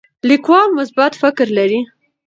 [0.29, 1.79] لیکوال مثبت فکر لري.